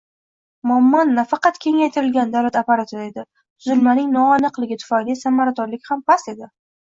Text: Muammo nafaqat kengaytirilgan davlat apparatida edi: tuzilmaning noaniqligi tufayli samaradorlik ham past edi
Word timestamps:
Muammo 0.69 1.01
nafaqat 1.09 1.59
kengaytirilgan 1.65 2.33
davlat 2.35 2.57
apparatida 2.61 3.03
edi: 3.09 3.27
tuzilmaning 3.63 4.09
noaniqligi 4.17 4.79
tufayli 4.85 5.19
samaradorlik 5.27 5.87
ham 5.93 6.03
past 6.11 6.35
edi 6.35 6.51